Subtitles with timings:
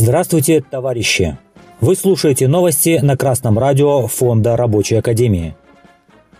[0.00, 1.36] Здравствуйте, товарищи!
[1.80, 5.56] Вы слушаете новости на Красном радио Фонда Рабочей Академии.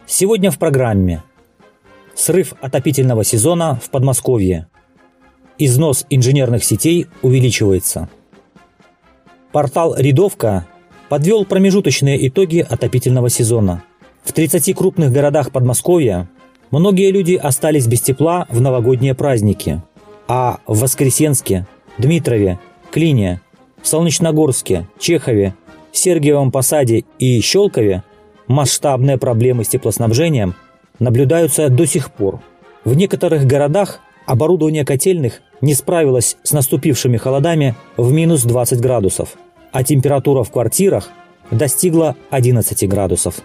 [0.06, 1.24] Сегодня в программе
[2.14, 4.68] Срыв отопительного сезона в Подмосковье.
[5.58, 8.08] Износ инженерных сетей увеличивается.
[9.50, 10.68] Портал «Рядовка»
[11.08, 13.82] подвел промежуточные итоги отопительного сезона.
[14.22, 16.30] В 30 крупных городах Подмосковья
[16.70, 19.82] многие люди остались без тепла в новогодние праздники,
[20.28, 21.66] а в Воскресенске,
[21.98, 22.60] Дмитрове
[22.92, 23.40] Клине,
[23.88, 25.54] Солнечногорске, Чехове,
[25.92, 28.02] Сергиевом Посаде и Щелкове
[28.46, 30.54] масштабные проблемы с теплоснабжением
[30.98, 32.40] наблюдаются до сих пор.
[32.84, 39.36] В некоторых городах оборудование котельных не справилось с наступившими холодами в минус 20 градусов,
[39.72, 41.10] а температура в квартирах
[41.50, 43.36] достигла 11 градусов.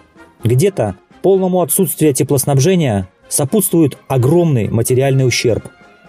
[0.42, 5.64] Где-то полному отсутствию теплоснабжения сопутствует огромный материальный ущерб.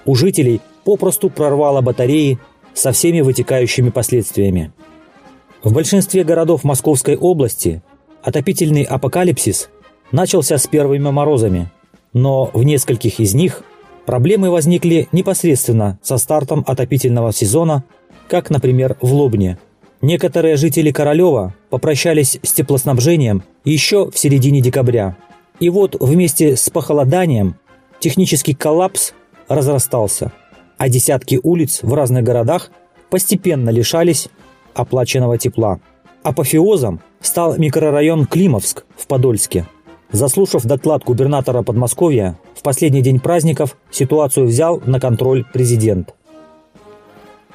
[0.05, 2.37] У жителей попросту прорвало батареи
[2.75, 4.71] со всеми вытекающими последствиями.
[5.63, 7.81] В большинстве городов Московской области
[8.21, 9.69] отопительный апокалипсис
[10.11, 11.71] начался с первыми морозами,
[12.13, 13.63] но в нескольких из них
[14.05, 17.83] проблемы возникли непосредственно со стартом отопительного сезона,
[18.27, 19.57] как, например, в Лобне.
[20.01, 25.17] Некоторые жители Королева попрощались с теплоснабжением еще в середине декабря.
[25.59, 27.55] И вот вместе с похолоданием
[27.99, 29.13] технический коллапс
[29.47, 30.31] разрастался–
[30.77, 32.71] а десятки улиц в разных городах
[33.09, 34.29] постепенно лишались
[34.73, 35.79] оплаченного тепла.
[36.23, 39.65] Апофеозом стал микрорайон Климовск в Подольске.
[40.11, 46.13] Заслушав доклад губернатора Подмосковья, в последний день праздников ситуацию взял на контроль президент.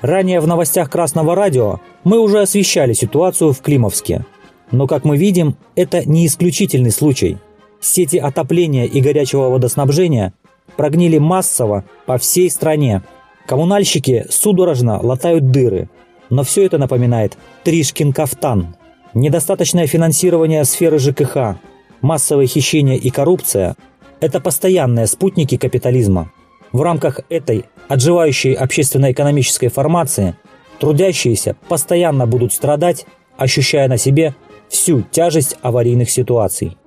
[0.01, 4.25] Ранее в новостях Красного радио мы уже освещали ситуацию в Климовске.
[4.71, 7.37] Но, как мы видим, это не исключительный случай.
[7.81, 10.33] Сети отопления и горячего водоснабжения
[10.81, 13.03] прогнили массово по всей стране.
[13.45, 15.91] Коммунальщики судорожно латают дыры,
[16.31, 18.77] но все это напоминает Тришкин кафтан.
[19.13, 21.59] Недостаточное финансирование сферы ЖКХ,
[22.01, 23.77] массовое хищение и коррупция–
[24.21, 26.33] это постоянные спутники капитализма.
[26.73, 30.35] В рамках этой отживающей общественно-экономической формации
[30.79, 33.05] трудящиеся постоянно будут страдать,
[33.37, 34.35] ощущая на себе
[34.71, 36.79] всю тяжесть аварийных ситуаций.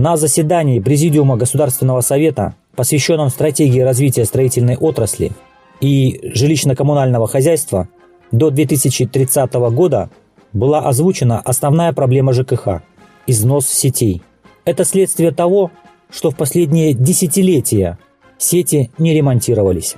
[0.00, 5.32] На заседании Президиума Государственного Совета, посвященном стратегии развития строительной отрасли
[5.80, 7.88] и жилищно-коммунального хозяйства
[8.30, 10.08] до 2030 года
[10.52, 12.80] была озвучена основная проблема ЖКХ–
[13.26, 14.22] износ сетей.
[14.64, 15.72] Это следствие того,
[16.10, 17.98] что в последние десятилетия
[18.38, 19.96] сети не ремонтировались.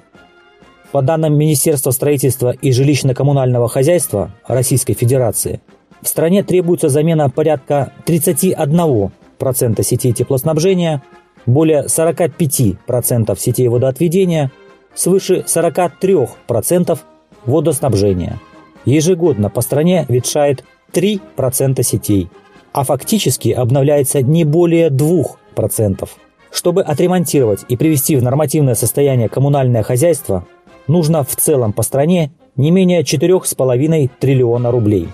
[0.93, 5.61] По данным Министерства строительства и жилищно-коммунального хозяйства Российской Федерации,
[6.01, 11.03] в стране требуется замена порядка 31 процента сетей теплоснабжения,
[11.47, 14.53] более 45% сетей водоотведения,
[14.95, 16.99] свыше 43%
[17.47, 18.39] водоснабжения.
[18.85, 22.29] Ежегодно по стране ветшает 3% сетей,
[22.73, 26.09] а фактически обновляется не более 2%.
[26.53, 30.47] Чтобы отремонтировать и привести в нормативное состояние коммунальное хозяйство,
[30.87, 35.09] нужно в целом по стране не менее 4,5 триллиона рублей.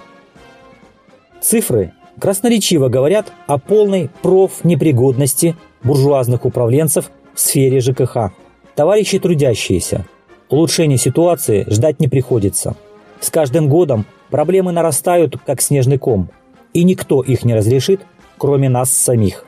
[1.40, 8.32] Цифры красноречиво говорят о полной профнепригодности буржуазных управленцев в сфере ЖКХ.
[8.74, 10.04] Товарищи трудящиеся,
[10.48, 12.76] улучшения ситуации ждать не приходится.
[13.20, 16.28] С каждым годом проблемы нарастают, как снежный ком,
[16.72, 18.02] и никто их не разрешит,
[18.38, 19.46] кроме нас самих.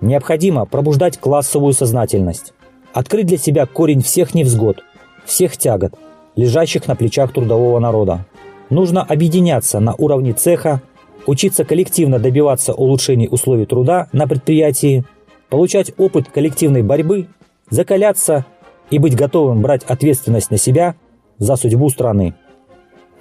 [0.00, 2.54] Необходимо пробуждать классовую сознательность,
[2.92, 4.82] открыть для себя корень всех невзгод,
[5.24, 5.94] всех тягот,
[6.34, 8.26] лежащих на плечах трудового народа.
[8.70, 10.82] Нужно объединяться на уровне цеха,
[11.26, 15.04] учиться коллективно добиваться улучшений условий труда на предприятии,
[15.48, 17.28] получать опыт коллективной борьбы,
[17.70, 18.46] закаляться
[18.90, 20.96] и быть готовым брать ответственность на себя
[21.38, 22.34] за судьбу страны.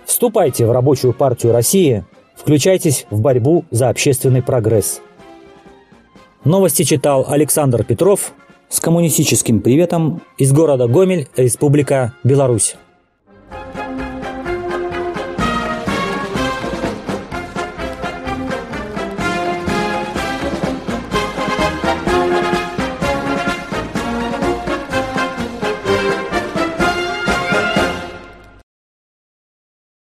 [0.06, 5.02] Вступайте в рабочую партию России, включайтесь в борьбу за общественный прогресс.
[6.44, 8.34] Новости читал Александр Петров
[8.68, 12.76] с коммунистическим приветом из города Гомель, Республика Беларусь.